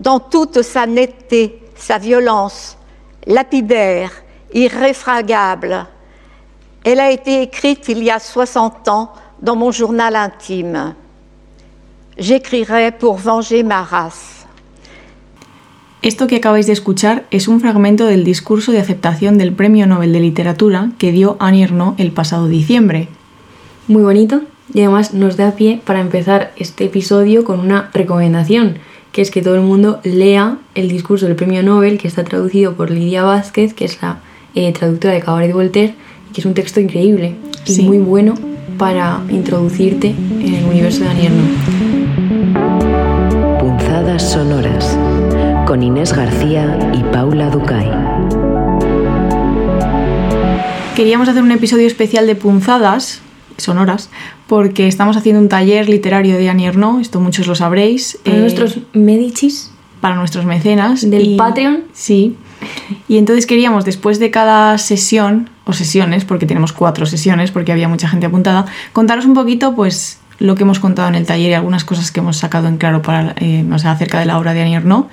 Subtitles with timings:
[0.00, 2.76] dans toute sa netteté, sa violence,
[3.26, 4.10] lapidaire,
[4.52, 5.86] irréfragable.
[6.84, 10.94] Elle a été écrite il y a 60 ans dans mon journal intime.
[12.18, 14.46] J'écrirai pour venger ma race.
[16.02, 20.14] Esto que acabáis de escuchar es un fragmento del discurso de aceptación del Premio Nobel
[20.14, 23.08] de Literatura que dio Annie Ernaux el pasado diciembre.
[23.86, 24.40] Muy bonito
[24.72, 28.78] y además nos da pie para empezar este episodio con una recomendación,
[29.12, 32.74] que es que todo el mundo lea el discurso del Premio Nobel que está traducido
[32.74, 34.20] por Lidia Vázquez, que es la
[34.54, 35.94] eh, traductora de Cabaret de Voltaire,
[36.32, 37.34] que es un texto increíble
[37.66, 38.34] y muy bueno
[38.78, 41.28] para introducirte en el universo de Annie
[43.58, 44.96] Punzadas sonoras
[45.66, 47.90] con Inés García y Paula Ducay.
[50.96, 53.22] Queríamos hacer un episodio especial de punzadas
[53.62, 54.10] sonoras
[54.46, 58.18] porque estamos haciendo un taller literario de Annie Ernaux, esto muchos lo sabréis.
[58.24, 59.70] Para eh, nuestros Medicis
[60.00, 61.08] para nuestros mecenas.
[61.08, 61.84] del y- Patreon.
[61.92, 62.36] Sí.
[63.08, 67.86] Y entonces queríamos, después de cada sesión, o sesiones, porque tenemos cuatro sesiones, porque había
[67.88, 71.54] mucha gente apuntada, contaros un poquito, pues, lo que hemos contado en el taller y
[71.54, 74.54] algunas cosas que hemos sacado en claro para, eh, o sea, acerca de la obra
[74.54, 75.08] de Annie Ernaux,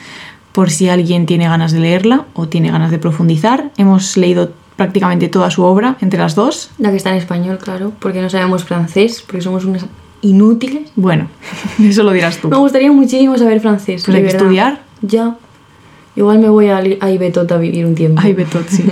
[0.53, 3.71] por si alguien tiene ganas de leerla o tiene ganas de profundizar.
[3.77, 6.69] Hemos leído prácticamente toda su obra entre las dos.
[6.77, 9.85] La que está en español, claro, porque no sabemos francés, porque somos unas
[10.21, 10.91] inútiles.
[10.95, 11.27] Bueno,
[11.83, 12.47] eso lo dirás tú.
[12.47, 14.03] Me gustaría muchísimo saber francés.
[14.05, 14.81] Pues hay que estudiar.
[15.01, 15.35] Ya.
[16.15, 18.19] Igual me voy a, a Ibetot a vivir un tiempo.
[18.23, 18.83] Ay, Betot, sí.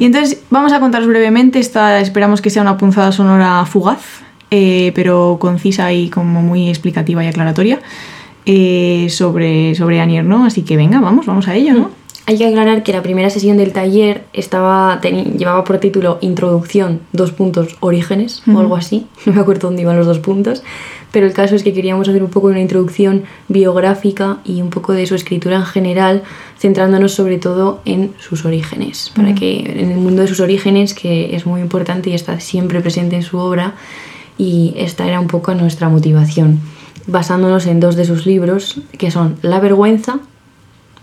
[0.00, 4.90] Y entonces vamos a contaros brevemente, esta, esperamos que sea una punzada sonora fugaz, eh,
[4.96, 7.80] pero concisa y como muy explicativa y aclaratoria
[8.46, 12.01] eh, sobre, sobre Annie Ernaux, así que venga, vamos, vamos a ello, ¿no?
[12.24, 17.32] Hay que aclarar que la primera sesión del taller estaba llevaba por título Introducción, dos
[17.32, 19.06] puntos, orígenes o algo así.
[19.26, 20.62] No me acuerdo dónde iban los dos puntos.
[21.10, 24.94] Pero el caso es que queríamos hacer un poco una introducción biográfica y un poco
[24.94, 26.22] de su escritura en general,
[26.58, 29.12] centrándonos sobre todo en sus orígenes.
[29.14, 32.80] Para que en el mundo de sus orígenes, que es muy importante y está siempre
[32.80, 33.74] presente en su obra,
[34.38, 36.60] y esta era un poco nuestra motivación,
[37.06, 40.20] basándonos en dos de sus libros, que son La vergüenza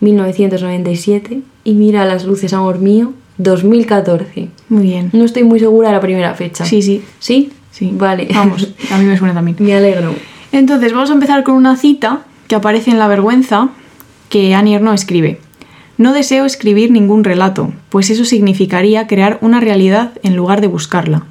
[0.01, 4.49] 1997 y Mira las luces, amor mío, 2014.
[4.69, 5.09] Muy bien.
[5.13, 6.65] No estoy muy segura de la primera fecha.
[6.65, 7.51] Sí, sí, ¿Sí?
[7.71, 7.91] sí.
[7.93, 8.27] Vale.
[8.33, 9.57] Vamos, a mí me suena también.
[9.59, 10.13] Me alegro.
[10.51, 13.69] Entonces, vamos a empezar con una cita que aparece en La Vergüenza
[14.29, 15.39] que Annie Ernaux escribe.
[15.97, 21.25] No deseo escribir ningún relato, pues eso significaría crear una realidad en lugar de buscarla.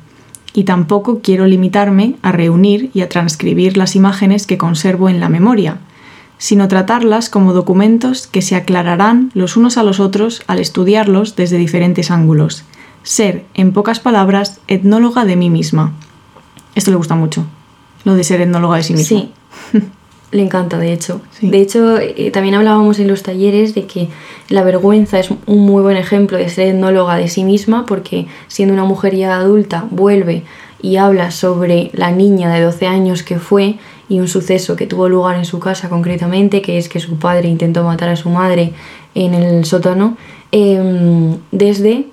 [0.52, 5.28] Y tampoco quiero limitarme a reunir y a transcribir las imágenes que conservo en la
[5.28, 5.78] memoria,
[6.38, 11.58] sino tratarlas como documentos que se aclararán los unos a los otros al estudiarlos desde
[11.58, 12.64] diferentes ángulos.
[13.02, 15.92] Ser, en pocas palabras, etnóloga de mí misma.
[16.74, 17.44] Esto le gusta mucho,
[18.04, 19.20] lo de ser etnóloga de sí misma.
[19.20, 19.32] Sí.
[20.30, 21.22] Le encanta, de hecho.
[21.30, 21.48] Sí.
[21.48, 24.08] De hecho, eh, también hablábamos en los talleres de que
[24.50, 28.74] la vergüenza es un muy buen ejemplo de ser etnóloga de sí misma, porque siendo
[28.74, 30.44] una mujer ya adulta, vuelve
[30.82, 33.78] y habla sobre la niña de 12 años que fue
[34.08, 37.48] y un suceso que tuvo lugar en su casa concretamente, que es que su padre
[37.48, 38.72] intentó matar a su madre
[39.14, 40.16] en el sótano,
[40.52, 42.06] em, desde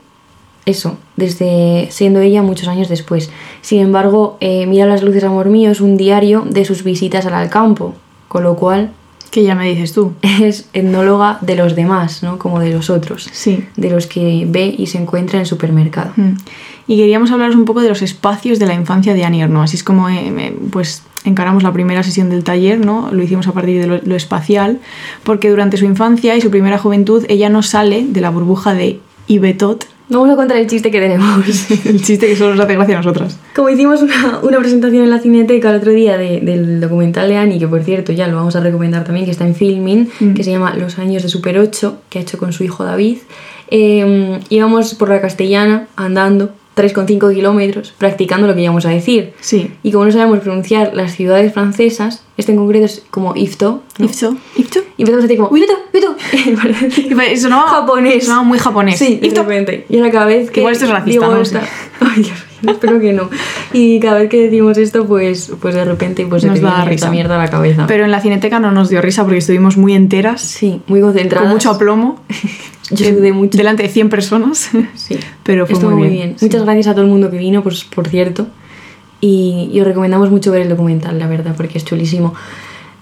[0.66, 3.30] eso, desde siendo ella muchos años después.
[3.62, 7.50] Sin embargo, eh, Mira las luces, amor mío es un diario de sus visitas al
[7.50, 7.94] campo,
[8.28, 8.92] con lo cual
[9.32, 10.14] Que ya me dices tú.
[10.22, 12.38] es etnóloga de los demás, ¿no?
[12.40, 13.66] Como de los otros, Sí.
[13.76, 16.12] de los que ve y se encuentra en el supermercado.
[16.16, 16.34] Mm.
[16.88, 19.64] Y queríamos hablaros un poco de los espacios de la infancia de Annie Ernaux.
[19.66, 23.10] Así es como eh, pues encaramos la primera sesión del taller, ¿no?
[23.12, 24.80] Lo hicimos a partir de lo, lo espacial,
[25.24, 29.00] porque durante su infancia y su primera juventud ella no sale de la burbuja de
[29.28, 31.44] Ibetot, Vamos a contar el chiste que tenemos.
[31.88, 33.40] el chiste que solo nos hace gracia a nosotras.
[33.56, 37.38] Como hicimos una, una presentación en la Cineteca el otro día de- del documental de
[37.38, 40.44] Annie, que por cierto ya lo vamos a recomendar también, que está en Filming, que
[40.44, 43.18] se llama Los años de Super 8, que ha hecho con su hijo David.
[43.72, 49.34] Eh, íbamos por la castellana andando 3,5 kilómetros practicando lo que íbamos a decir.
[49.40, 49.72] Sí.
[49.84, 53.82] Y como no sabemos pronunciar las ciudades francesas, este en concreto es como Ifto.
[53.98, 54.06] ¿no?
[54.06, 54.80] Ifto, Ifto.
[54.98, 56.16] Y empezamos a decir como Ifto, Ifto.
[57.34, 58.26] Y sonaba- japonés.
[58.26, 59.00] sonaba muy japonés.
[59.00, 59.46] Sí, Ifto.
[59.90, 61.60] Y ahora cada vez que Igual esto es racista, digo no sé.
[62.02, 63.30] Ay, Dios espero que no.
[63.74, 66.86] Y cada vez que decimos esto, pues, pues de repente pues se Nos te da
[66.86, 67.10] risa.
[67.10, 67.86] mierda a la cabeza.
[67.88, 71.46] Pero en la cineteca no nos dio risa porque estuvimos muy enteras, sí, muy concentradas.
[71.48, 72.20] con mucho aplomo,
[72.92, 73.58] Yo mucho.
[73.58, 74.70] delante de 100 personas.
[74.94, 75.18] Sí.
[75.44, 76.36] Pero fue Estuvo muy bien.
[76.38, 76.46] sí.
[76.46, 78.48] Muchas gracias a todo el mundo que vino, pues, por cierto.
[79.22, 82.34] Y, y os recomendamos mucho ver el documental, la verdad, porque es chulísimo.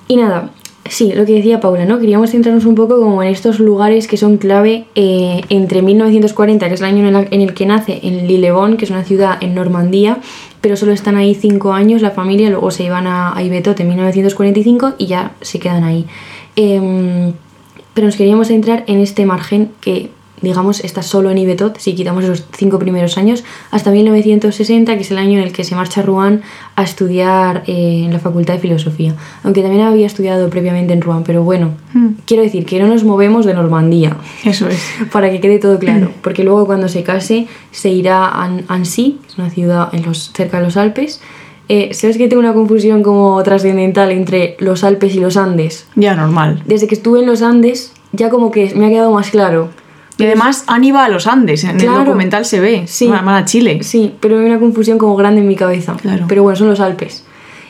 [0.08, 0.52] Y nada,
[0.86, 2.00] sí, lo que decía Paula, ¿no?
[2.00, 6.74] Queríamos centrarnos un poco como en estos lugares que son clave eh, entre 1940, que
[6.74, 10.20] es el año en, el que nace, en Lillebonne, que es una ciudad en Normandía,
[10.62, 13.90] pero solo están ahí cinco años la familia, luego se iban a, a Ibetot en
[13.90, 16.06] 1945 y ya se quedan ahí.
[16.56, 17.34] Em,
[17.94, 20.10] pero nos queríamos centrar en este margen que
[20.44, 25.10] digamos, está solo en Ibetot, si quitamos esos cinco primeros años, hasta 1960, que es
[25.10, 26.42] el año en el que se marcha Rouen
[26.76, 29.16] a estudiar eh, en la Facultad de Filosofía.
[29.44, 32.16] Aunque también había estudiado previamente en Rouen, pero bueno, Hmm.
[32.26, 34.82] quiero decir que no nos movemos de Normandía, Eso es.
[35.12, 39.20] para que quede todo claro, porque luego cuando se case se irá a An- Annecy,
[39.22, 41.22] que es una ciudad en los, cerca de los Alpes.
[41.70, 45.86] Eh, ¿Sabes que tengo una confusión como trascendental entre los Alpes y los Andes?
[45.96, 46.62] Ya normal.
[46.66, 49.70] Desde que estuve en los Andes, ya como que me ha quedado más claro.
[50.18, 52.00] Y además, Annie va a los Andes, en Claro.
[52.02, 52.84] el documental se ve.
[52.88, 53.08] Sí.
[53.08, 53.80] Van a Chile.
[53.82, 55.96] Sí, pero hay una confusión como grande en mi cabeza.
[56.02, 56.26] Claro.
[56.28, 57.26] Pero bueno, son los Alpes.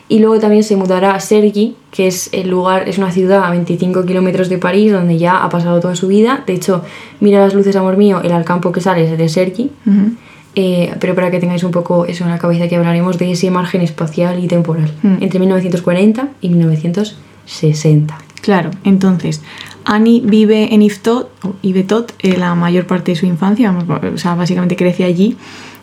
[0.06, 3.50] Y luego también se mudará a Sergi, que es el lugar, es una ciudad a
[3.50, 6.44] 25 kilómetros de París, donde ya ha pasado toda su vida.
[6.46, 6.82] De hecho,
[7.20, 9.70] mira las luces, amor mío, el Alcampo que sale es de Sergi.
[9.86, 10.10] Ujú.
[10.56, 13.50] Eh, pero para que tengáis un poco eso en la cabeza, que hablaremos de ese
[13.50, 15.16] margen espacial y temporal, Mm.
[15.22, 18.18] entre 1940 y 1960.
[18.42, 19.42] Claro, entonces,
[19.84, 24.34] Annie vive en Iftot, o Ibetot eh, la mayor parte de su infancia, o sea,
[24.34, 25.36] básicamente crece allí,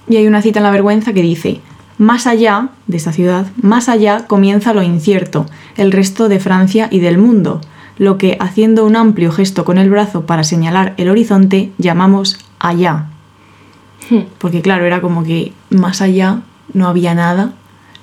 [0.09, 1.62] y hay una cita en La Vergüenza que dice,
[1.98, 5.45] más allá de esta ciudad, más allá comienza lo incierto,
[5.77, 7.62] el resto de Francia y del mundo,
[7.98, 13.06] lo que, haciendo un amplio gesto con el brazo para señalar el horizonte, llamamos allá.
[14.09, 14.21] Hmm.
[14.39, 16.42] Porque claro, era como que más allá
[16.74, 17.53] no había nada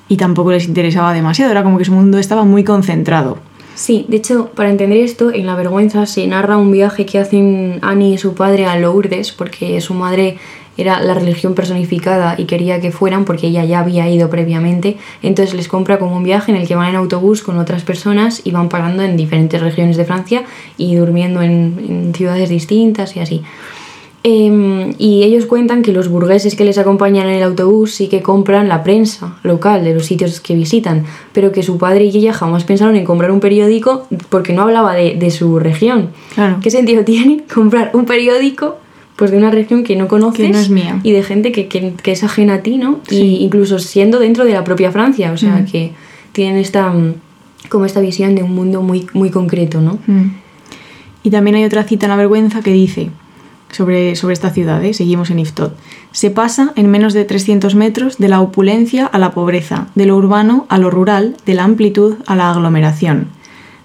[0.09, 3.39] y tampoco les interesaba demasiado, era como que su mundo estaba muy concentrado.
[3.79, 7.79] Sí, de hecho, para entender esto, en La Vergüenza se narra un viaje que hacen
[7.81, 10.37] Annie y su padre a Lourdes, porque su madre
[10.77, 14.97] era la religión personificada y quería que fueran porque ella ya había ido previamente.
[15.23, 18.41] Entonces les compra como un viaje en el que van en autobús con otras personas
[18.43, 20.43] y van parando en diferentes regiones de Francia
[20.77, 23.45] y durmiendo en, en ciudades distintas y así.
[24.25, 28.21] Em, y ellos cuentan que los burgueses que les acompañan en el autobús sí que
[28.21, 32.33] compran la prensa local de los sitios que visitan, pero que su padre y ella
[32.33, 36.11] jamás pensaron en comprar un periódico porque no hablaba de, de su región.
[36.35, 36.57] Claro.
[36.61, 38.77] ¿Qué sentido tiene comprar un periódico
[39.15, 41.01] pues de una región que no conoces Que no es mía.
[41.03, 43.01] y de gente que, que- que es ajena a ti, ¿no?
[43.09, 43.17] Sí.
[43.23, 45.65] Y incluso siendo dentro de la propia Francia, o sea, Mm.
[45.67, 45.93] que
[46.33, 47.15] tienen esta mm,
[47.69, 49.99] como esta visión de un mundo muy, muy concreto, ¿no?
[50.07, 50.31] Mm.
[51.25, 53.11] Y también hay otra cita en la vergüenza que dice
[53.71, 54.95] sobre, sobre esta ciudad, ¿eh?
[54.95, 55.77] seguimos en Iftot.
[56.13, 60.17] Se pasa en menos de 300 metros de la opulencia a la pobreza, de lo
[60.17, 63.29] urbano a lo rural, de la amplitud a la aglomeración,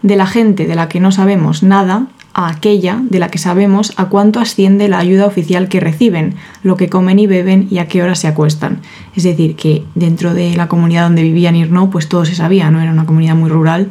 [0.02, 3.94] de la gente de la que no sabemos nada a aquella de la que sabemos
[3.96, 7.88] a cuánto asciende la ayuda oficial que reciben, lo que comen y beben y a
[7.88, 8.80] qué hora se acuestan.
[9.16, 12.82] Es decir, que dentro de la comunidad donde vivían Irno, pues todo se sabía, ¿no?
[12.82, 13.90] Era una comunidad muy rural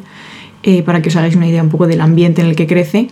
[0.65, 3.09] eh, para que os hagáis una idea un poco del ambiente en el que crece.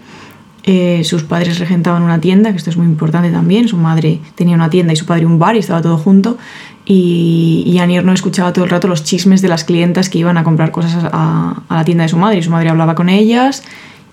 [0.64, 3.68] Eh, sus padres regentaban una tienda, que esto es muy importante también.
[3.68, 6.38] Su madre tenía una tienda y su padre un bar y estaba todo junto.
[6.86, 10.44] Y, y no escuchaba todo el rato los chismes de las clientas que iban a
[10.44, 12.38] comprar cosas a la tienda de su madre.
[12.38, 13.62] Y su madre hablaba con ellas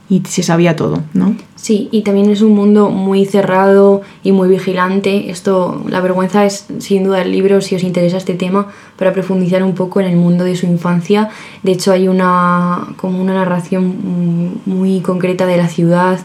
[0.09, 1.36] y se sabía todo, ¿no?
[1.56, 5.30] Sí, y también es un mundo muy cerrado y muy vigilante.
[5.30, 8.68] Esto, la vergüenza es sin duda el libro si os interesa este tema
[8.98, 11.30] para profundizar un poco en el mundo de su infancia.
[11.63, 16.19] De hecho, hay una como una narración mm, muy concreta de la ciudad,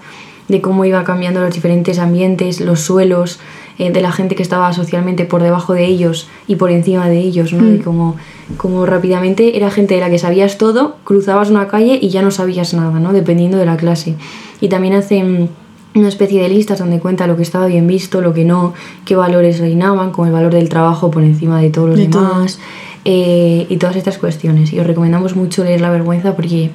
[0.46, 3.40] de cómo iba cambiando los diferentes ambientes, los suelos,
[3.78, 7.18] eh, de la gente que estaba socialmente por debajo de ellos y por encima de
[7.18, 7.62] ellos, ¿no?
[7.62, 7.74] Mm.
[7.76, 8.16] Y como,
[8.56, 12.30] como rápidamente era gente de la que sabías todo, cruzabas una calle y ya no
[12.30, 13.12] sabías nada, ¿no?
[13.12, 14.14] Dependiendo de la clase.
[14.60, 15.48] Y también hacen
[15.94, 18.72] una especie de listas donde cuenta lo que estaba bien visto, lo que no,
[19.04, 22.28] qué valores reinaban, como el valor del trabajo por encima de todos los De todo.
[22.28, 22.58] demás,
[23.04, 24.72] eh, y todas estas cuestiones.
[24.72, 26.70] Y os recomendamos mucho leer La Vergüenza porque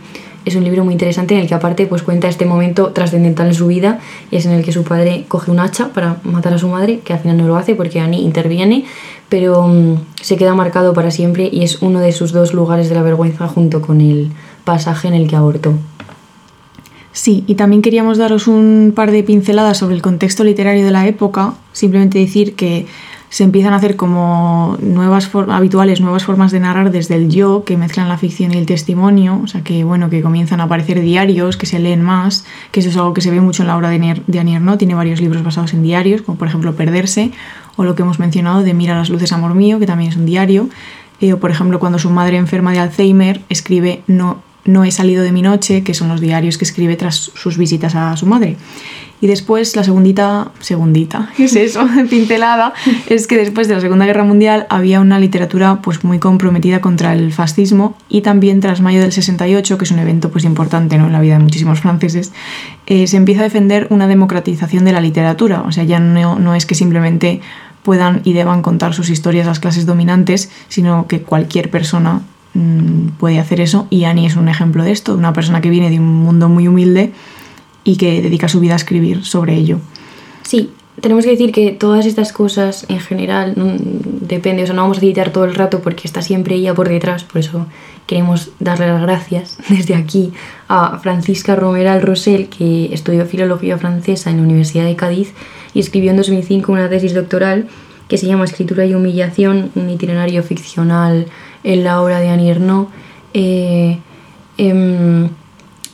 [0.47, 3.53] es un libro muy interesante en el que aparte pues cuenta este momento trascendental en
[3.53, 3.99] su vida
[4.31, 7.01] y es en el que su padre coge un hacha para matar a su madre,
[7.03, 8.85] que al final no lo hace porque Annie interviene,
[9.27, 12.95] pero mm, se queda marcado para siempre y es uno de sus dos lugares de
[12.95, 14.31] la vergüenza junto con el
[14.63, 15.73] pasaje en el que abortó.
[17.11, 21.07] Sí, y también queríamos daros un par de pinceladas sobre el contexto literario de la
[21.07, 22.85] época, simplemente decir que
[23.29, 27.75] se empiezan a hacer como nuevas habituales nuevas formas de narrar desde el yo, que
[27.75, 31.57] mezclan la ficción y el testimonio, o sea que bueno, que comienzan a aparecer diarios,
[31.57, 33.89] que se leen más, que eso es algo que se ve mucho en la obra
[33.89, 37.31] de, de Annie Ernaux, tiene varios libros basados en diarios, como por ejemplo Perderse,
[37.75, 40.25] o lo que hemos mencionado de Mira las luces, amor mío, que también es un
[40.25, 40.69] diario,
[41.19, 45.23] eh, o por ejemplo cuando su madre enferma de Alzheimer escribe No no he salido
[45.23, 48.57] de mi noche, que son los diarios que escribe tras sus visitas a su madre.
[49.19, 51.87] Y después la segundita, segundita, ¿qué es eso?
[52.09, 52.73] Pincelada,
[53.07, 57.13] es que después de la Segunda Guerra Mundial había una literatura pues muy comprometida contra
[57.13, 61.07] el fascismo y también tras mayo del 68, que es un evento pues importante ¿no?
[61.07, 62.31] en la vida de muchísimos franceses,
[62.85, 65.63] eh, se empieza a defender una democratización de la literatura.
[65.63, 67.41] O sea, ya no, no es que simplemente
[67.81, 72.21] puedan y deban contar sus historias las clases dominantes, sino que cualquier persona
[72.57, 75.89] mm, puede hacer eso y Annie es un ejemplo de esto, una persona que viene
[75.89, 77.11] de un mundo muy humilde
[77.83, 79.79] y que dedica su vida a escribir sobre ello.
[80.43, 80.71] Sí,
[81.01, 85.01] tenemos que decir que todas estas cosas en general, depende, o sea, no vamos a
[85.01, 87.67] citar todo el rato porque está siempre ella por detrás, por eso
[88.07, 90.33] queremos darle las gracias desde aquí
[90.67, 95.33] a Francisca Romeral Rosell, que estudió filología francesa en la Universidad de Cádiz
[95.73, 97.67] y escribió en 2005 una tesis doctoral
[98.07, 101.27] que se llama Escritura y Humillación, un itinerario ficcional
[101.63, 102.89] en la obra de Annie Ernaux.
[103.33, 103.99] Eh,
[104.57, 105.29] em,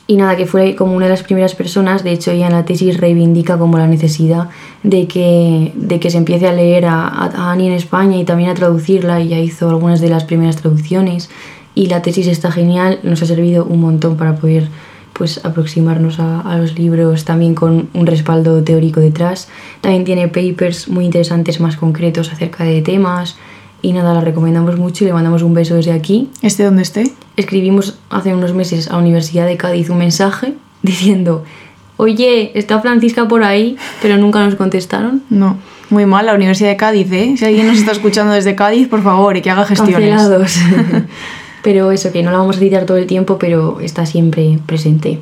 [0.06, 2.66] y nada, que fue como una de las primeras personas, de hecho ella en la
[2.66, 4.50] tesis reivindica como la necesidad
[4.82, 8.50] de que, de que se empiece a leer a, a Annie en España y también
[8.50, 11.30] a traducirla, ya hizo algunas de las primeras traducciones,
[11.74, 14.68] y la tesis está genial, nos ha servido un montón para poder
[15.14, 19.48] pues aproximarnos a, a, los libros también con un respaldo teórico detrás.
[19.80, 23.36] También tiene papers muy interesantes más concretos acerca de temas
[23.84, 26.30] y nada, la recomendamos mucho y le mandamos un beso desde aquí.
[26.40, 27.12] ¿Esté donde esté?
[27.36, 31.44] Escribimos hace unos meses a la Universidad de Cádiz un mensaje diciendo,
[31.98, 35.22] oye, está Francisca por ahí, pero nunca nos contestaron.
[35.28, 35.58] No.
[35.90, 37.34] Muy mal la Universidad de Cádiz, ¿eh?
[37.36, 40.08] Si alguien nos está escuchando desde Cádiz, por favor, y que haga gestiones.
[40.08, 40.56] Cancelados.
[41.62, 45.20] pero eso, que no la vamos a citar todo el tiempo, pero está siempre presente.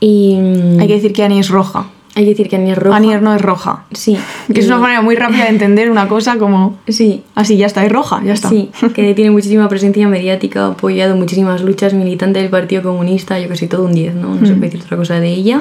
[0.00, 0.34] Y
[0.80, 1.86] hay que decir que Annie es roja.
[2.16, 2.96] Hay que decir que Annie es roja.
[2.96, 3.84] Annie no es roja.
[3.92, 4.16] Sí.
[4.50, 6.78] Que es una manera muy rápida de entender una cosa como...
[6.88, 7.22] Sí.
[7.34, 8.48] Así, ya está, es roja, ya está.
[8.48, 13.48] Sí, que tiene muchísima presencia mediática, ha apoyado muchísimas luchas, militante del Partido Comunista, yo
[13.48, 14.34] que sé, todo un 10, ¿no?
[14.34, 15.60] No se puede decir otra cosa de ella.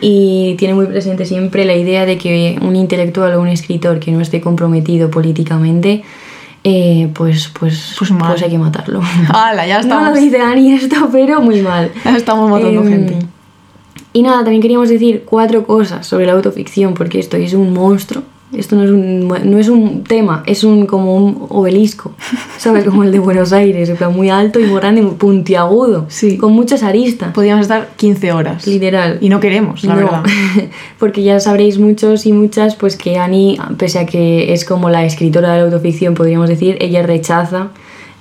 [0.00, 4.12] y tiene muy presente siempre la idea de que un intelectual o un escritor que
[4.12, 6.04] no esté comprometido políticamente
[6.62, 8.30] eh, pues, pues, pues, mal.
[8.30, 9.00] pues hay que matarlo.
[9.32, 10.04] ¡Hala, ya estamos!
[10.10, 11.90] No lo dice Ani esto, pero muy mal.
[12.04, 13.18] Ya estamos matando Em, gente.
[14.12, 18.22] Y nada, también queríamos decir cuatro cosas sobre la autoficción, porque esto es un monstruo.
[18.52, 22.10] Esto no es un, no es un tema, es un como un obelisco,
[22.58, 22.82] ¿sabes?
[22.82, 26.36] Como el de Buenos Aires, en plan muy alto y muy grande, muy puntiagudo, Sí.
[26.36, 27.32] con muchas aristas.
[27.32, 28.66] Podríamos estar 15 horas.
[28.66, 29.18] Literal.
[29.20, 30.24] Y no queremos, la No, verdad.
[30.98, 35.04] porque ya sabréis muchos y muchas pues que Annie, pese a que es como la
[35.04, 37.68] escritora de la autoficción, podríamos decir, ella rechaza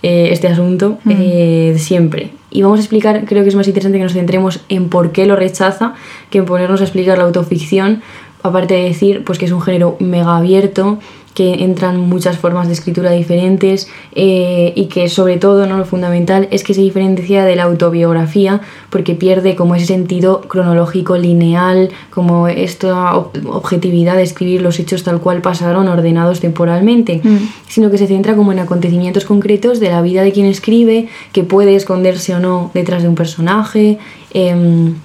[0.03, 2.29] eh, este asunto eh, siempre.
[2.51, 5.25] Y vamos a explicar, creo que es más interesante que nos centremos en por qué
[5.25, 5.93] lo rechaza
[6.29, 8.01] que en ponernos a explicar la autoficción,
[8.43, 10.99] aparte de decir pues que es un género mega abierto,
[11.33, 15.77] que entran muchas formas de escritura diferentes eh, y que sobre todo ¿no?
[15.77, 21.17] lo fundamental es que se diferencia de la autobiografía porque pierde como ese sentido cronológico
[21.17, 27.21] lineal, como esta ob- objetividad de escribir los hechos tal cual pasaron ordenados temporalmente,
[27.67, 31.43] sino que se centra como en acontecimientos concretos de la vida de quien escribe, que
[31.43, 33.97] puede esconderse o no detrás de un personaje.
[34.33, 34.95] em,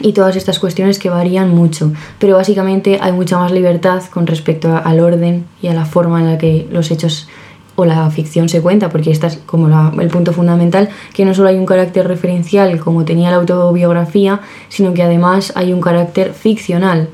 [0.00, 4.68] y todas estas cuestiones que varían mucho, pero básicamente hay mucha más libertad con respecto
[4.74, 7.28] a- al orden y a la forma en la que los hechos
[7.74, 11.32] o la ficción se cuenta, porque esta es como la- el punto fundamental, que no
[11.34, 16.32] solo hay un carácter referencial como tenía la autobiografía, sino que además hay un carácter
[16.34, 17.08] ficcional.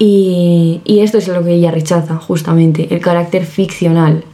[0.00, 4.24] Y esto es lo que ella rechaza, justamente, el carácter ficcional.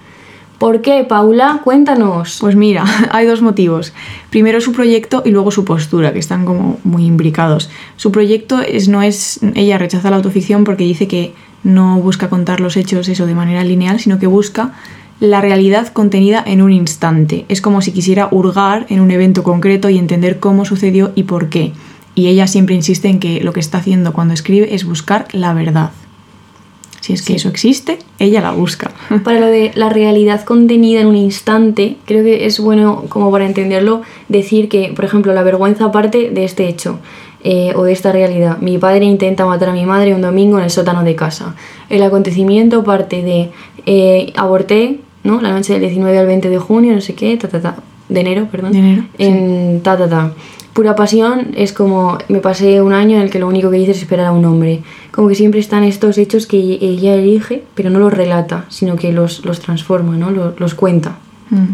[0.64, 1.61] ¿Por qué, Paula?
[1.62, 2.38] Cuéntanos.
[2.40, 3.92] Pues mira, hay dos motivos.
[4.30, 7.68] Primero su proyecto y luego su postura, que están como muy imbricados.
[7.97, 9.40] Su proyecto es, no es.
[9.54, 13.62] Ella rechaza la autoficción porque dice que no busca contar los hechos eso de manera
[13.62, 14.73] lineal, sino que busca
[15.21, 17.44] la realidad contenida en un instante.
[17.50, 21.50] Es como si quisiera hurgar en un evento concreto y entender cómo sucedió y por
[21.50, 21.75] qué.
[22.14, 25.52] Y ella siempre insiste en que lo que está haciendo cuando escribe es buscar la
[25.52, 25.90] verdad.
[27.05, 27.35] Si es que Sí.
[27.35, 28.91] eso existe, ella la busca.
[29.25, 33.45] Para lo de la realidad contenida en un instante, creo que es bueno, como para
[33.45, 37.01] entenderlo, decir que, por ejemplo, la vergüenza parte de este hecho
[37.43, 38.57] eh, o de esta realidad.
[38.63, 41.55] Mi padre intenta matar a mi madre un domingo en el sótano de casa.
[41.91, 43.51] El acontecimiento parte de
[43.85, 45.43] eh, aborté, ¿no?
[45.43, 47.77] La noche del 19 al 20 de junio, no sé qué, ta, ta, ta,
[48.09, 48.73] de enero, perdón.
[48.73, 50.33] De enero, En ta, ta, ta.
[50.73, 53.93] Pura pasión es como me pasé un año en el que lo único que hice
[53.93, 54.81] es esperar a un hombre.
[55.14, 59.12] Como que siempre están estos hechos que ella elige, pero no los relata, sino que
[59.12, 60.30] los, los transforma, ¿no?
[60.33, 61.18] Los, los cuenta
[61.50, 61.66] Mm.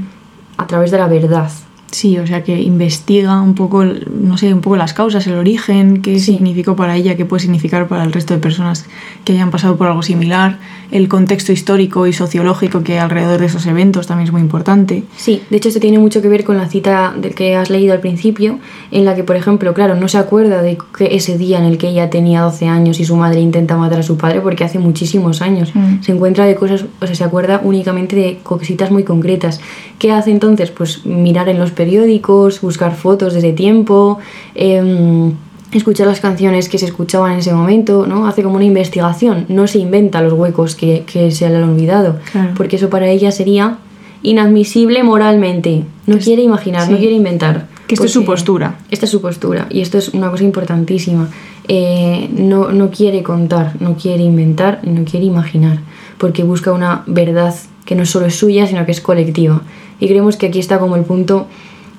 [0.59, 1.51] a través de la verdad.
[1.91, 6.03] Sí, o sea que investiga un poco, no sé, un poco las causas, el origen,
[6.03, 6.33] qué Sí.
[6.35, 8.87] significó para ella, qué puede significar para el resto de personas
[9.25, 10.59] que hayan pasado por algo similar,
[10.93, 15.05] el contexto histórico y sociológico que hay alrededor de esos eventos también es muy importante.
[15.17, 17.93] Sí, de hecho esto tiene mucho que ver con la cita del que has leído
[17.93, 18.59] al principio,
[18.91, 21.79] en la que, por ejemplo, claro, no se acuerda de que ese día en el
[21.79, 24.79] que ella tenía 12 años y su madre intenta matar a su padre porque hace
[24.79, 25.71] muchísimos años.
[25.75, 26.03] Mm.
[26.03, 29.61] Se encuentra de cosas, o sea, se acuerda únicamente de cositas muy concretas.
[29.99, 30.71] ¿Qué hace entonces?
[30.71, 34.19] Pues mirar en los periódicos, buscar fotos desde tiempo,
[34.55, 35.33] em,
[35.73, 38.27] escuchar las canciones que se escuchaban en ese momento, ¿no?
[38.29, 42.19] Hace como una investigación, no se inventa los huecos que, que se le han olvidado,
[42.33, 42.51] Claro.
[42.57, 43.79] porque eso para ella sería
[44.23, 45.85] inadmisible moralmente.
[46.07, 47.67] No Es- quiere imaginar, no quiere inventar.
[47.87, 48.79] Que esto es su postura.
[48.91, 51.29] Esta es su postura y esto es una cosa importantísima.
[51.73, 55.79] eh, no, no quiere contar, no quiere inventar, no quiere imaginar,
[56.19, 59.63] porque busca una verdad que no solo es suya, sino que es colectiva.
[60.01, 61.47] Y creemos que aquí está como el punto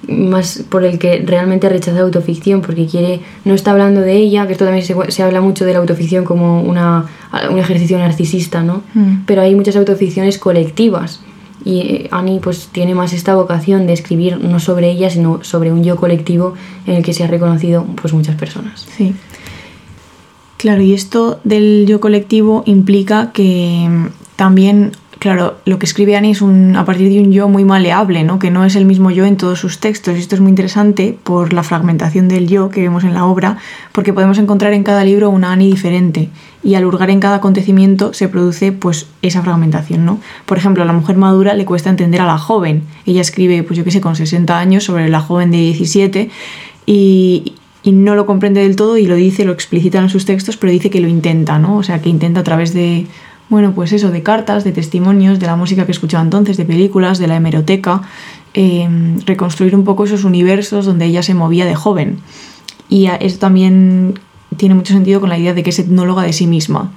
[0.07, 4.47] más por el que realmente rechaza la autoficción, porque quiere, no está hablando de ella,
[4.47, 7.05] que esto también se, se habla mucho de la autoficción como una,
[7.49, 8.83] un ejercicio narcisista, ¿no?
[8.93, 9.23] Mm.
[9.25, 11.21] Pero hay muchas autoficciones colectivas.
[11.63, 15.71] Y eh, Annie pues tiene más esta vocación de escribir no sobre ella, sino sobre
[15.71, 16.55] un yo colectivo
[16.87, 18.87] en el que se ha reconocido pues muchas personas.
[18.97, 19.13] Sí.
[20.57, 24.05] Claro, y esto del yo colectivo implica que mm,
[24.35, 24.91] también,
[25.21, 28.39] claro, lo que escribe Annie es un, a partir de un yo muy maleable, ¿no?
[28.39, 30.17] que no es el mismo yo en todos sus textos.
[30.17, 33.57] Y esto es muy interesante por la fragmentación del yo que vemos en la obra,
[33.91, 36.29] porque podemos encontrar en cada libro una Annie diferente.
[36.63, 40.19] Y al hurgar en cada acontecimiento se produce pues esa fragmentación, ¿no?
[40.47, 42.81] Por ejemplo, a la mujer madura le cuesta entender a la joven.
[43.05, 46.31] Ella escribe, pues yo qué sé, con 60 años sobre la joven de 17
[46.87, 50.57] y, y no lo comprende del todo y lo dice, lo explicita en sus textos,
[50.57, 51.77] pero dice que lo intenta, ¿no?
[51.77, 53.05] O sea, que intenta a través de,
[53.51, 57.19] bueno, pues eso, de cartas, de testimonios, de la música que escuchaba entonces, de películas,
[57.19, 58.01] de la hemeroteca,
[58.53, 58.87] eh,
[59.25, 62.19] reconstruir un poco esos universos donde ella se movía de joven.
[62.87, 64.17] Y esto también
[64.55, 66.93] tiene mucho sentido con la idea de que es etnóloga de sí misma.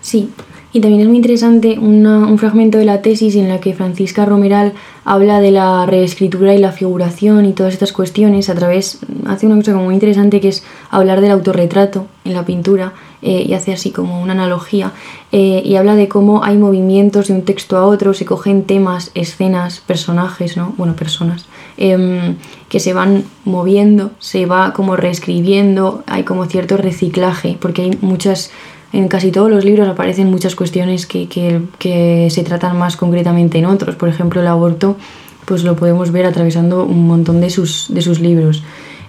[0.00, 0.30] Sí,
[0.72, 4.72] y también es muy interesante un fragmento de la tesis en la que Francisca Romeral
[5.04, 9.56] habla de la reescritura y la figuración y todas estas cuestiones a través, hace una
[9.56, 13.72] cosa como muy interesante que es hablar del autorretrato en la pintura eh, y hace
[13.72, 14.92] así como una analogía
[15.30, 19.10] eh, y habla de cómo hay movimientos de un texto a otro, se cogen temas,
[19.14, 20.74] escenas, personajes, ¿no?
[20.76, 22.36] Bueno, personas, em,
[22.68, 28.50] que se van moviendo, se va como reescribiendo, hay como cierto reciclaje, porque hay muchas
[28.92, 33.56] en casi todos los libros aparecen muchas cuestiones que, que- que se tratan más concretamente
[33.58, 33.94] en otros.
[33.96, 34.96] Por ejemplo, el aborto,
[35.46, 38.62] pues lo podemos ver atravesando un montón de sus, de sus libros.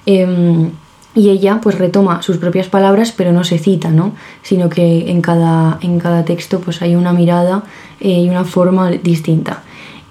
[0.06, 0.70] Em,
[1.16, 4.14] y ella pues retoma sus propias palabras, pero no se cita, ¿no?
[4.42, 7.64] Sino que en cada, en cada texto pues hay una mirada
[8.00, 9.62] eh, y una forma distinta.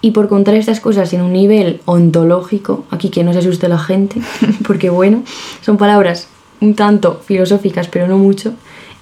[0.00, 3.78] Y por contar estas cosas en un nivel ontológico, aquí que no se asuste la
[3.78, 4.20] gente,
[4.66, 5.22] porque bueno,
[5.60, 6.28] son palabras
[6.60, 8.52] un tanto filosóficas, pero no mucho,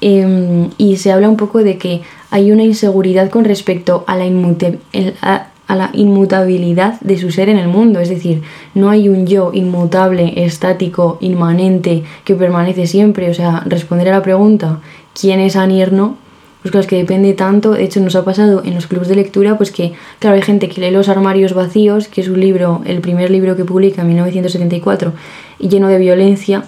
[0.01, 4.25] eh, y se habla un poco de que hay una inseguridad con respecto a la,
[4.27, 8.43] inmute- el- a- a la inmutabilidad de su ser en el mundo, es decir,
[8.75, 14.23] no hay un yo inmutable, estático, inmanente, que permanece siempre, o sea, responder a la
[14.23, 14.81] pregunta,
[15.15, 16.17] ¿quién es Annie Ernaux?
[16.61, 19.15] Pues claro, es que depende tanto, de hecho nos ha pasado en los clubs de
[19.15, 22.83] lectura, pues que, claro, hay gente que lee Los armarios vacíos, que es un libro,
[22.85, 25.13] el primer libro que publica en 1974,
[25.61, 26.65] y lleno de violencia,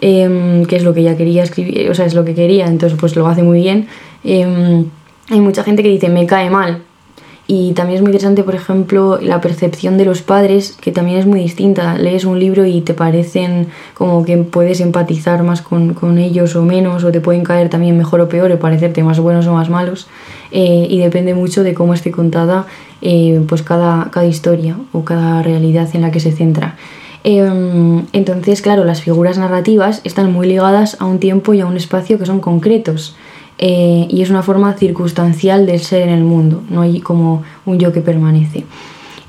[0.00, 2.96] em, que es lo que ella quería escribir, o sea, es lo que quería, entonces
[3.00, 3.88] pues lo hace muy bien.
[4.22, 4.84] Em,
[5.28, 6.84] hay mucha gente que dice, me cae mal.
[7.46, 11.26] Y también es muy interesante, por ejemplo, la percepción de los padres, que también es
[11.26, 11.98] muy distinta.
[11.98, 16.62] Lees un libro y te parecen como que puedes empatizar más con, con ellos o
[16.62, 19.68] menos, o te pueden caer también mejor o peor, o parecerte más buenos o más
[19.68, 20.06] malos.
[20.52, 22.66] Eh, y depende mucho de cómo esté contada
[23.02, 26.76] eh, pues cada, cada historia o cada realidad en la que se centra.
[27.24, 31.76] Em, entonces, claro, las figuras narrativas están muy ligadas a un tiempo y a un
[31.76, 33.16] espacio que son concretos.
[33.58, 37.78] Eh, y es una forma circunstancial del ser en el mundo, no hay como un
[37.78, 38.64] yo que permanece.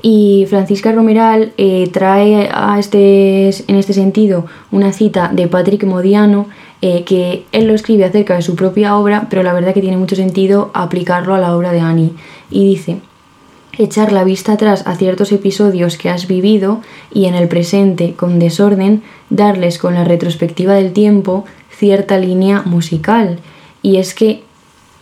[0.02, 6.46] Y Francisca Romeral eh, trae a este, en este sentido una cita de Patrick Modiano,
[6.84, 9.98] eh, que él lo escribe acerca de su propia obra, pero la verdad que tiene
[9.98, 12.14] mucho sentido aplicarlo a la obra de Annie.
[12.52, 12.98] Y dice,
[13.80, 18.38] echar la vista atrás a ciertos episodios que has vivido y en el presente con
[18.38, 23.40] desorden darles con la retrospectiva del tiempo cierta línea musical.
[23.86, 24.42] Y es que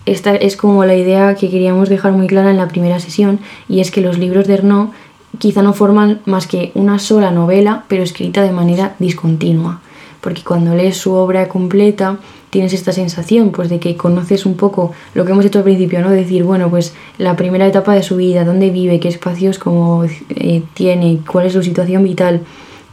[0.05, 3.79] esta es como la idea que queríamos dejar muy clara en la primera sesión y
[3.79, 4.89] es que los libros de Ernaud
[5.39, 9.79] quizá no forman más que una sola novela pero escrita de manera discontinua
[10.19, 12.17] porque cuando lees su obra completa
[12.49, 16.01] tienes esta sensación pues de que conoces un poco lo que hemos hecho al principio,
[16.01, 16.09] ¿no?
[16.09, 20.61] Decir, bueno, pues la primera etapa de su vida, dónde vive, qué espacios como eh,
[20.73, 22.41] tiene, cuál es su situación vital,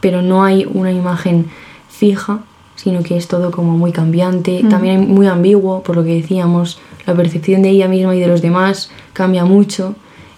[0.00, 1.50] pero no hay una imagen
[1.88, 2.44] fija,
[2.83, 7.14] sino que es todo como muy cambiante, también muy ambiguo, por lo que decíamos, la
[7.14, 9.95] percepción de ella misma y de los demás cambia mucho.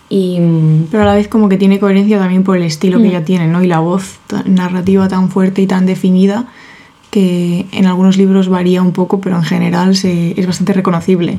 [0.08, 3.04] Y mm, Pero a la vez como que tiene coherencia también por el estilo que
[3.10, 3.62] ella tiene, ¿no?
[3.62, 6.46] Y la voz tan- narrativa tan fuerte y tan definida
[7.10, 11.38] que en algunos libros varía un poco, pero en general se, es bastante reconocible.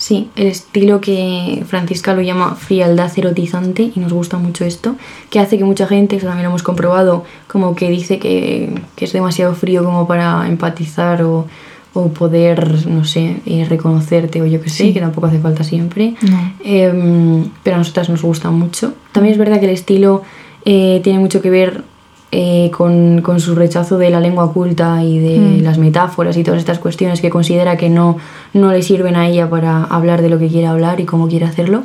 [0.00, 4.96] Sí, el estilo que Francisca lo llama frialdad erotizante y nos gusta mucho esto,
[5.28, 9.04] que hace que mucha gente, eso también lo hemos comprobado, como que dice que, que
[9.04, 11.46] es demasiado frío como para empatizar o,
[11.92, 14.92] o poder, no sé, eh, reconocerte o yo que sé, Sí.
[14.94, 16.14] que tampoco hace falta siempre.
[16.22, 16.52] No.
[16.64, 18.94] Em, pero a nosotras nos gusta mucho.
[19.12, 20.22] También es verdad que el estilo
[20.64, 21.84] eh, tiene mucho que ver
[22.32, 25.62] eh, con, con, su rechazo de la lengua culta y de Mm.
[25.64, 28.18] las metáforas y todas estas cuestiones que considera que no,
[28.54, 31.46] no le sirven a ella para hablar de lo que quiere hablar y cómo quiere
[31.46, 31.84] hacerlo.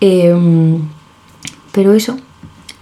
[0.00, 0.78] Em,
[1.72, 2.18] pero eso,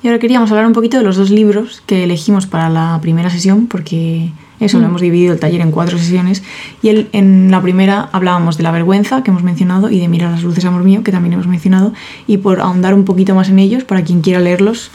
[0.02, 3.30] Y ahora queríamos hablar un poquito de los dos libros que elegimos para la primera
[3.30, 6.42] sesión, porque eso, lo hemos dividido el taller en cuatro sesiones.
[6.82, 10.30] Y el- en la primera hablábamos de la vergüenza, que hemos mencionado, y de Mira
[10.30, 11.94] las luces, amor mío, que también hemos mencionado.
[12.26, 14.90] Y por ahondar un poquito más en ellos, para quien quiera leerlos,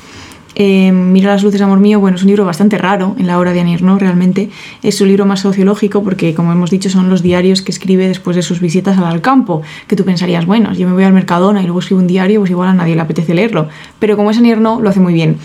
[0.60, 3.54] eh, Mira las luces, amor mío, bueno, es un libro bastante raro en la obra
[3.54, 4.50] de Ernaux, realmente.
[4.84, 8.36] Es su libro más sociológico porque, como hemos dicho, son los diarios que escribe después
[8.36, 11.64] de sus visitas al campo, que tú pensarías, bueno, yo me voy al Mercadona y
[11.64, 13.70] luego escribo un diario, pues igual a nadie le apetece leerlo.
[14.00, 15.38] Pero como es Annie Ernaux, lo hace muy bien.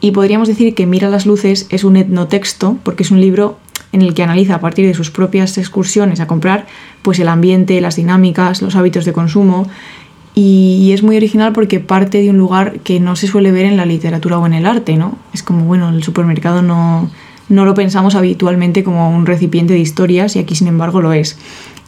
[0.00, 3.58] Y podríamos decir que Mira las luces es un etnotexto, porque es un libro
[3.92, 6.66] en el que analiza a partir de sus propias excursiones a comprar,
[7.02, 9.66] pues el ambiente, las dinámicas, los hábitos de consumo,
[10.40, 13.76] y es muy original porque parte de un lugar que no se suele ver en
[13.76, 15.18] la literatura o en el arte, ¿no?
[15.34, 17.10] Es como, bueno, el supermercado no,
[17.48, 21.36] no lo pensamos habitualmente como un recipiente de historias y aquí sin embargo lo es.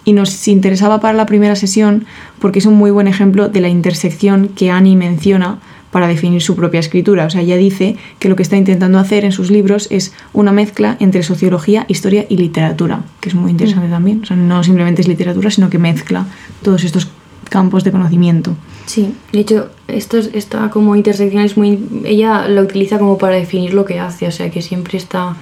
[0.04, 2.06] Y nos interesaba para la primera sesión
[2.40, 5.60] porque es un muy buen ejemplo de la intersección que Annie menciona
[5.92, 7.26] para definir su propia escritura.
[7.26, 10.50] O sea, ella dice que lo que está intentando hacer en sus libros es una
[10.50, 14.22] mezcla entre sociología, historia y literatura, que es muy interesante también.
[14.24, 16.26] O sea, no simplemente es literatura, sino que mezcla
[16.62, 17.12] todos estos
[17.50, 18.52] campos de conocimiento.
[18.86, 21.78] Sí, de hecho, esto es- esta como intersección es muy...
[22.04, 25.36] Ella lo utiliza como para definir lo que hace, o sea que siempre está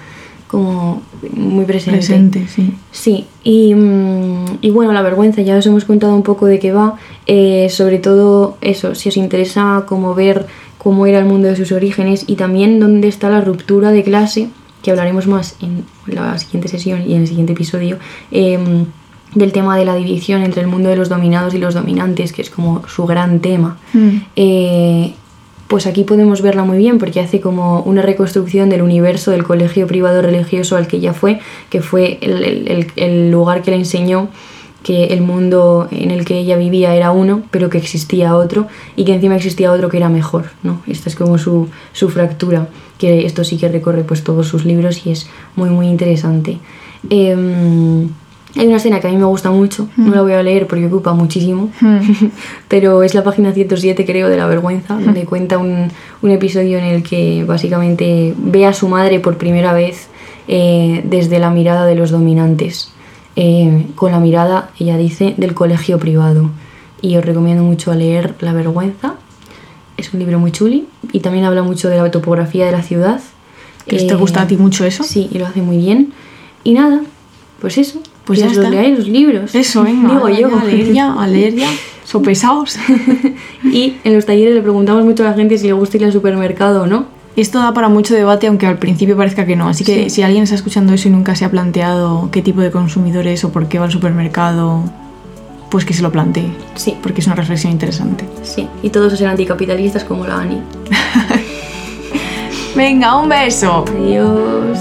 [0.48, 1.02] como
[1.34, 1.98] muy presente.
[1.98, 2.72] Presente, sí.
[2.90, 6.72] Sí, y, mm, y bueno, la vergüenza, ya os hemos contado un poco de qué
[6.72, 10.46] va, eh, sobre todo eso, si os interesa como ver
[10.78, 14.48] cómo era el mundo de sus orígenes y también dónde está la ruptura de clase,
[14.82, 17.98] que hablaremos más en la siguiente sesión y en el siguiente episodio,
[18.30, 18.86] em,
[19.34, 22.42] del tema de la división entre el mundo de los dominados y los dominantes, que
[22.42, 23.76] es como su gran tema.
[23.92, 24.08] Mm.
[24.36, 25.12] Eh,
[25.68, 29.86] pues aquí podemos verla muy bien porque hace como una reconstrucción del universo del colegio
[29.86, 34.28] privado religioso al que ella fue, que fue el, el- el- lugar que le enseñó
[34.82, 39.04] que el mundo en el que ella vivía era uno, pero que existía otro y
[39.04, 40.80] que encima existía otro que era mejor, ¿no?
[40.86, 45.04] Esta es como su, su fractura, que esto sí que recorre pues todos sus libros
[45.04, 46.58] y es muy muy interesante.
[47.10, 48.08] Em,
[48.56, 50.86] hay una escena que a mí me gusta mucho, no la voy a leer porque
[50.86, 51.70] ocupa muchísimo,
[52.68, 55.88] pero es la página 107 creo de La Vergüenza, donde cuenta un,
[56.22, 60.08] un episodio en el que básicamente ve a su madre por primera vez
[60.48, 62.90] eh, desde la mirada de los dominantes,
[63.36, 66.50] eh, con la mirada, ella dice, del colegio privado.
[67.00, 69.14] Y os recomiendo mucho leer La Vergüenza,
[69.96, 73.20] es un libro muy chuli y también habla mucho de la topografía de la ciudad.
[73.86, 75.04] ¿Que ¿Te Eh, gusta a ti mucho eso?
[75.04, 76.12] Sí, y lo hace muy bien.
[76.64, 77.02] Y nada,
[77.60, 78.00] pues eso.
[78.24, 78.68] Pues ya os está.
[78.70, 79.54] leáis los libros.
[79.54, 80.08] Eso, venga.
[80.10, 80.58] Digo ya, yo.
[80.58, 81.68] A leer ya, a leer ya.
[82.04, 82.76] So pesados.
[83.64, 86.12] y en los talleres le preguntamos mucho a la gente si le gusta ir al
[86.12, 87.06] supermercado o no.
[87.36, 89.68] Esto da para mucho debate, aunque al principio parezca que no.
[89.68, 90.10] Así que Sí.
[90.10, 93.44] si alguien está escuchando eso y nunca se ha planteado qué tipo de consumidor es
[93.44, 94.82] o por qué va al supermercado,
[95.70, 96.50] pues que se lo plantee.
[96.74, 98.24] Sí, Porque es una reflexión interesante.
[98.42, 98.66] sí.
[98.82, 100.60] Y todos serán anticapitalistas como la Ani.
[102.74, 103.84] Venga, un beso.
[103.88, 104.78] Adiós.